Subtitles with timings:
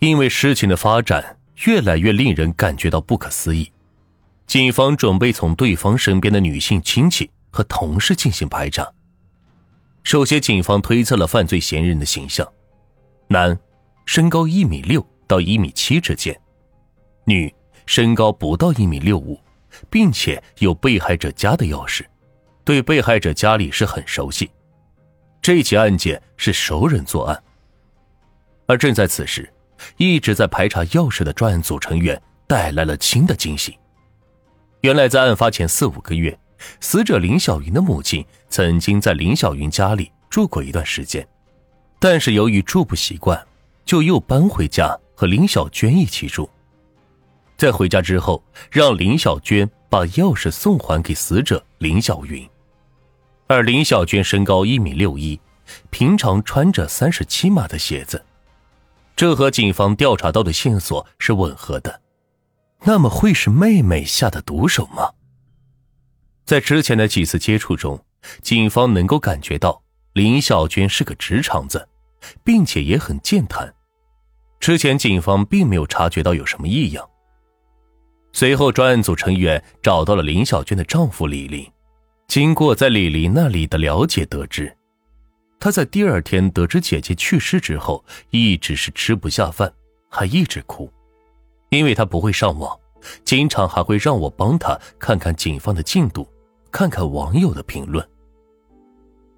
[0.00, 3.70] 因为事情的发展越来越令人感觉到不可思议，
[4.46, 8.88] 警方准备从对方身边的女性亲戚和同事进行排查。
[10.04, 12.46] 首先，警方推测了犯罪嫌疑人的形象：
[13.26, 13.58] 男，
[14.06, 16.32] 身高一米六到一米七之间；
[17.24, 17.52] 女，
[17.84, 19.38] 身高不到一米六五，
[19.90, 22.04] 并且有被害者家的钥匙，
[22.64, 24.48] 对被害者家里是很熟悉。
[25.42, 27.42] 这起案件是熟人作案。
[28.66, 29.52] 而正在此时，
[29.96, 33.76] 一直在排查钥匙的专案组成员带来了新的惊喜。
[34.82, 36.38] 原来，在案发前四五个月。
[36.80, 41.24] 死者林小云的母亲曾经在林小云家里住过一段时间，
[42.00, 43.40] 但是由于住不习惯，
[43.84, 46.50] 就又搬回家和林小娟一起住。
[47.56, 52.44] 在回家之后，让林小娟把钥匙送还给死者林小云。
[53.46, 55.40] 而林小娟身高一米六一，
[55.90, 58.20] 平常穿着三十七码的鞋子，
[59.18, 62.02] 这和警方调查到的线索是吻合的。
[62.84, 65.10] 那么会是妹妹下的毒手吗？
[66.44, 68.00] 在之前的几次接触中，
[68.42, 71.88] 警方能够感觉到林小娟是个直肠子，
[72.44, 73.74] 并且也很健谈。
[74.60, 77.04] 之前警方并没有察觉到有什么异样。
[78.32, 81.68] 随后，专案组成员找到了林小娟的丈夫李林，
[82.28, 84.72] 经过在李林那里的了解，得知
[85.60, 89.72] 他在第二天得知姐姐去世之后，一直是吃不下饭，
[90.08, 90.90] 还一直哭，
[91.70, 92.78] 因为他不会上网，
[93.24, 96.28] 经常还会让我帮他看看警方的进度。
[96.70, 98.06] 看看网友的评论，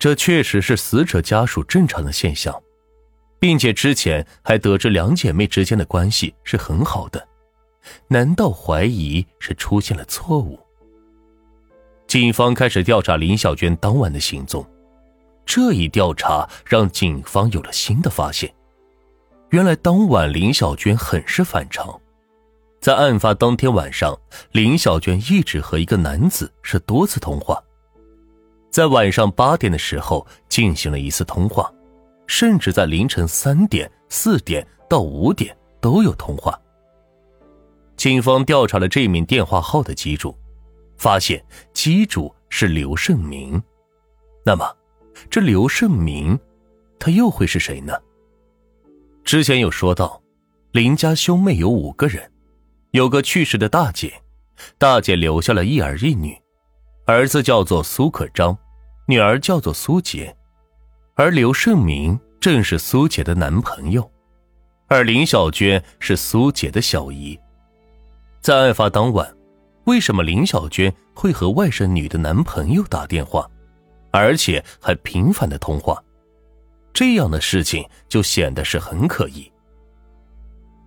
[0.00, 2.60] 这确实是死者家属正常的现象，
[3.38, 7.24] 并且之前还得知两姐妹之间的关系是很好的，
[8.08, 10.58] 难道怀疑是出现了错误？
[12.08, 14.66] 警方开始调查林小娟当晚的行踪，
[15.52, 18.54] 这一调查让警方有了新的发现，
[19.48, 22.00] 原来当晚林小娟很是反常。
[22.80, 24.16] 在案发当天晚上，
[24.52, 27.60] 林小娟一直和一个男子是多次通话，
[28.70, 31.68] 在晚上八点的时候进行了一次通话，
[32.28, 36.56] 甚至在凌晨三点、四点到五点都有通话。
[37.96, 40.32] 警方调查了这名电话号的机主，
[40.96, 41.44] 发现
[41.74, 43.60] 机主是刘胜明。
[44.44, 44.76] 那么，
[45.28, 46.38] 这刘胜明，
[46.98, 47.92] 他又会是谁呢？
[49.24, 50.22] 之前有说到，
[50.72, 52.30] 林家兄妹有五个人。
[52.92, 54.12] 有个去世的大姐，
[54.76, 56.36] 大姐留下了一儿一女，
[57.06, 58.58] 儿子叫做苏可章，
[59.06, 60.36] 女儿叫做苏杰，
[61.14, 64.10] 而刘胜明正是苏杰的男朋友，
[64.88, 67.38] 而林小娟是苏杰的小姨。
[68.40, 69.32] 在案发当晚，
[69.84, 73.48] 为什么林小娟会和外甥女的男朋友打电话，
[74.10, 76.02] 而且还频繁的通话？
[76.92, 79.50] 这样的事情就显得是很可疑。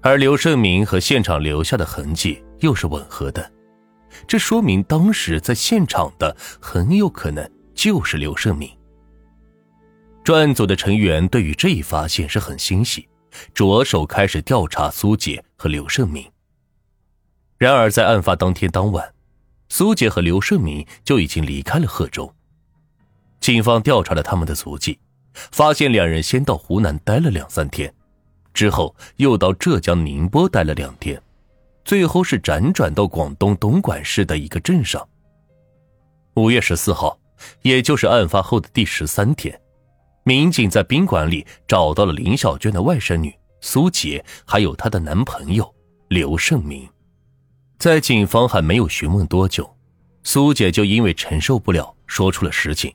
[0.00, 3.52] 而刘胜明和现场留下的痕迹又是吻合的，
[4.26, 8.70] 这说明当时在现场的很有可能就是刘胜明。
[10.24, 13.06] 专案组的成员对于这一发现是很欣喜，
[13.52, 16.26] 着手开始调查苏杰和刘胜明。
[17.58, 19.12] 然而，在案发当天当晚，
[19.68, 22.32] 苏杰和刘胜明就已经离开了贺州。
[23.40, 24.98] 警方调查了他们的足迹，
[25.32, 27.92] 发现两人先到湖南待了两三天。
[28.52, 31.20] 之后又到浙江宁波待了两天，
[31.84, 35.06] 最后是辗转到广东东莞市的一个镇上。
[36.34, 37.18] 五月十四号，
[37.62, 39.58] 也就是案发后的第十三天，
[40.24, 45.74] 民警在宾馆里找到了林小娟的外甥女苏杰，还有她的男朋友
[46.08, 46.86] 刘胜明。
[47.78, 49.74] 在警方还没有询问多久，
[50.24, 52.92] 苏姐就因为承受不了，说出了实情。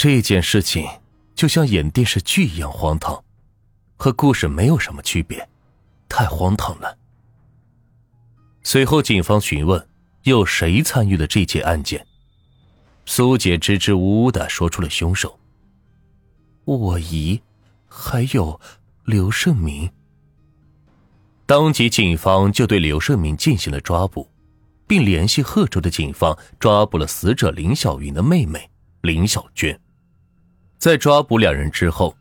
[0.00, 0.88] 这件事情
[1.34, 3.20] 就像演电视剧一样荒唐。
[3.96, 5.48] 和故事没有什么区别，
[6.08, 6.96] 太荒唐了。
[8.62, 9.88] 随后，警方询问
[10.22, 12.06] 有谁参与了这起案件，
[13.06, 15.36] 苏姐支支吾吾的说出了凶手：
[16.64, 17.42] 我姨，
[17.88, 18.60] 还有
[19.04, 19.90] 刘胜明。
[21.44, 24.28] 当即，警方就对刘胜明进行了抓捕，
[24.86, 28.70] 并联系贺州的警方抓捕了死者林小云的妹妹
[29.00, 29.76] 林小娟。
[30.78, 32.14] 在抓捕两人之后。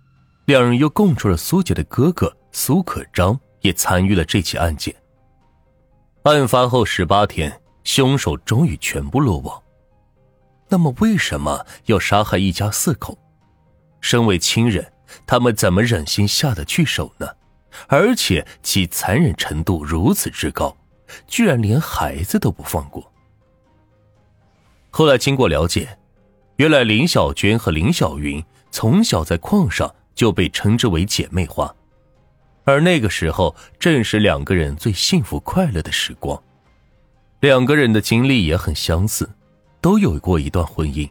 [0.48, 4.96] 两人又供出了苏姐的哥哥苏可章也参与了这起案件。
[6.24, 9.62] 案发后十八天，凶手终于全部落网。
[10.70, 13.18] 那么，为什么要杀害一家四口？
[14.00, 14.90] 身为亲人，
[15.26, 17.28] 他们怎么忍心下得去手呢？
[17.88, 20.74] 而且其残忍程度如此之高，
[21.28, 23.12] 居然连孩子都不放过。
[24.90, 25.97] 后来经过了解，
[26.58, 29.94] 原来林小娟和林小云从小在矿上。
[30.18, 31.72] 就被称之为姐妹花，
[32.64, 36.42] 而那个时候正是两个人最幸福快乐的时光。
[37.42, 39.30] 两个人的经历也很相似，
[39.80, 41.08] 都有过一段婚姻。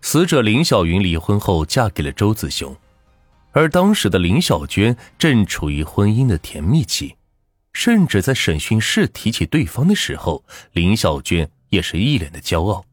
[0.00, 2.74] 死者林小云离婚后嫁给了周子雄，
[3.52, 7.14] 而当时的林小娟正处于婚姻的甜蜜期，
[7.74, 10.42] 甚至在审讯室提起对方的时候，
[10.72, 12.86] 林小娟也是一脸的骄傲。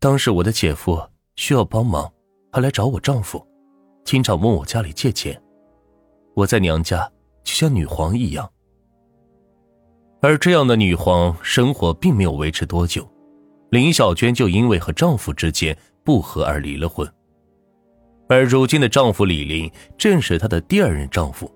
[0.00, 0.98] 当时我的姐夫
[1.36, 2.10] 需要帮忙，
[2.50, 3.46] 还来找我丈夫，
[4.02, 5.38] 经常问我家里借钱。
[6.34, 7.06] 我在娘家
[7.44, 8.50] 就像女皇一样，
[10.22, 13.06] 而这样的女皇生活并没有维持多久，
[13.68, 17.06] 林小娟就因为和丈夫之间不和而离了婚。
[18.26, 21.52] 而如今的丈夫李林正是她的第二任丈夫，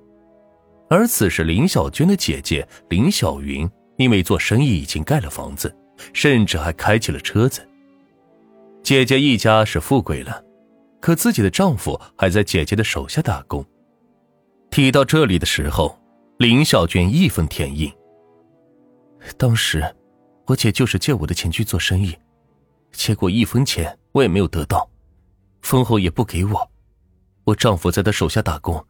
[0.90, 3.67] 而此时林小娟的姐姐林小云
[3.97, 5.75] 因为做生意已经盖了房子，
[6.12, 7.67] 甚至还开起了车子。
[8.85, 10.45] 姐姐一家是富贵了，
[11.01, 13.65] 可自己的丈夫还在姐姐的手下打工。
[14.71, 15.99] 提到这里的时候，
[16.37, 17.91] 林小娟义愤填膺。
[19.39, 19.83] 当时，
[20.47, 22.15] 我姐就是借我的钱去做生意，
[22.93, 24.87] 结果一分钱我也没有得到，
[25.63, 26.71] 分后也不给我。
[27.45, 28.85] 我丈夫在她手下打工，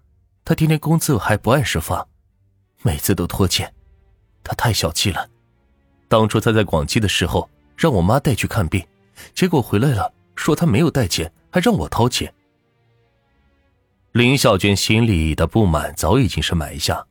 [0.44, 2.04] 他天天工资还不按时发，
[2.82, 3.72] 每次都拖欠，
[4.42, 5.28] 他太小气了。
[6.08, 8.84] 当初他在广西的时候，让我妈带去看病，
[9.34, 12.32] 结果回来了，说他没有带钱，还让我掏钱。
[14.12, 17.06] 林小娟心里的不满早已经是埋下，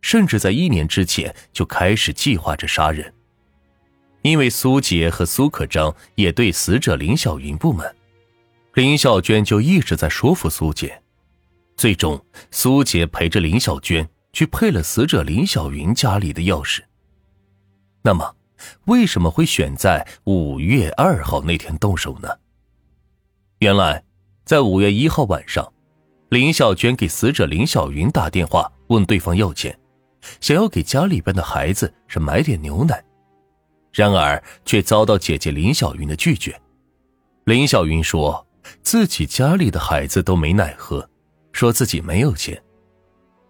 [0.00, 3.12] 甚至在一年之前就开始计划着杀人。
[4.22, 7.94] 因为苏杰和苏可章也对死者林小云不满，
[8.74, 11.02] 林小娟就一直在说服苏杰。
[11.76, 16.80] 最终，苏杰陪着林小娟去配了死者林小云家里的钥匙。
[18.02, 18.34] 那么，
[18.86, 22.28] 为什么会选在五月二号那天动手呢？
[23.58, 24.02] 原来，
[24.44, 25.72] 在五月一号晚上。
[26.30, 29.76] 林小娟给死者林小云打电话，问对方要钱，
[30.40, 33.02] 想要给家里边的孩子是买点牛奶，
[33.92, 36.56] 然而却遭到姐姐林小云的拒绝。
[37.46, 38.46] 林小云说
[38.80, 41.10] 自己家里的孩子都没奶喝，
[41.50, 42.62] 说自己没有钱，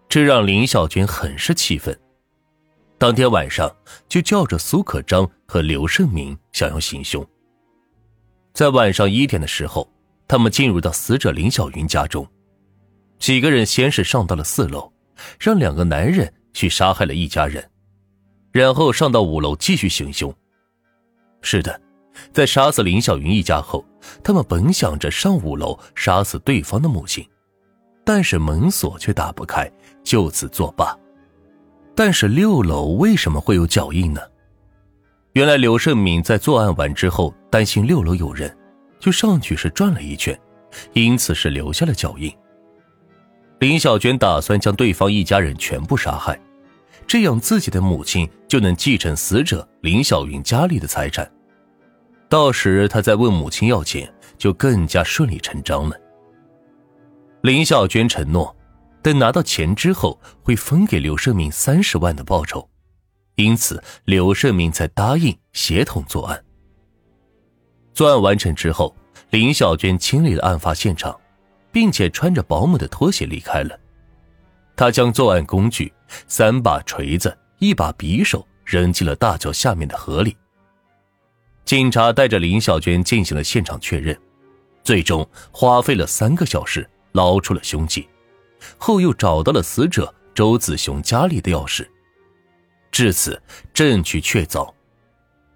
[0.09, 1.95] 这让林小娟很是气愤。
[3.01, 3.75] 当天晚上
[4.11, 7.27] 就叫着苏可章和刘胜明想要行凶。
[8.53, 9.91] 在晚上一点的时候，
[10.29, 12.29] 他们进入到死者林小云家中。
[13.19, 14.93] 几个人先是上到了四楼，
[15.39, 17.67] 让两个男人去杀害了一家人，
[18.53, 20.31] 然后上到五楼继续行凶。
[21.41, 21.81] 是的，
[22.35, 23.83] 在杀死林小云一家后，
[24.23, 27.27] 他们本想着上五楼杀死对方的母亲，
[28.05, 29.73] 但是门锁却打不开，
[30.05, 30.95] 就此作罢。
[32.03, 34.23] 但是六楼为什么会有脚印呢？
[35.35, 38.57] 原来刘胜敏在作案完之后，担心六楼有人，
[38.99, 40.35] 就上去是转了一圈，
[40.95, 42.35] 因此是留下了脚印。
[43.59, 46.41] 林小娟打算将对方一家人全部杀害，
[47.07, 51.31] 这样自己的母亲就能继承死者林小云家里的财产，
[52.31, 55.95] 到时她再问母亲要钱就更加顺理成章了。
[57.43, 58.57] 林小娟承诺，
[59.03, 62.69] 等拿到钱之后会分给刘胜明三十万的报酬，
[63.37, 66.45] 因此刘胜明才答应协同作案。
[67.95, 68.95] 作案完成之后，
[69.31, 71.19] 林小娟清理了案发现场。
[71.73, 73.79] 并且穿着保姆的拖鞋离开了。
[74.77, 75.93] 他将作案工具
[76.27, 80.37] 三把锤子、一把匕首扔进了大桥下面的河里。
[81.65, 84.19] 警察带着林小娟进行了现场确认，
[84.83, 88.09] 最终花费了三个小时捞出了凶器，
[88.79, 91.87] 后又找到了死者周子雄家里的钥匙。
[92.91, 93.41] 至此，
[93.73, 94.73] 证据确凿。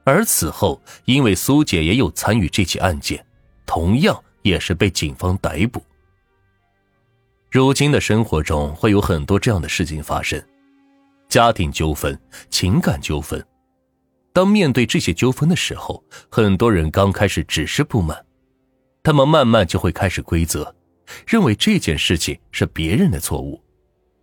[0.04, 3.25] 而此后，因为苏姐也有参与这起案件，
[3.64, 5.82] 同样也是被警方逮捕。
[7.50, 10.42] 如今的生活中会有很多这样的事情发生，
[11.28, 12.18] 家庭纠纷、
[12.50, 13.44] 情感纠纷。
[14.32, 18.26] 当面对这些纠纷的时候，很多人刚开始只是不满，
[19.02, 20.75] 他们慢慢就会开始规则，
[21.26, 23.61] 认为这件事情是别人的错误，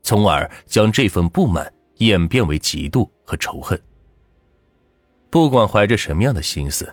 [0.02, 3.80] 从而将这份不满演变为嫉妒和仇恨。
[5.30, 6.92] 不管怀着什么样的心思，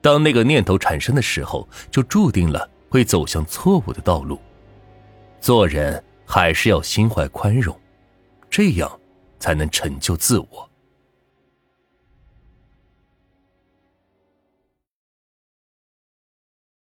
[0.00, 4.40] 当那个念头产生的时候，就注定了会走向错误的道路。
[5.40, 7.78] 做人还是要心怀宽容，
[8.48, 9.00] 这样
[9.38, 10.69] 才能成就自我。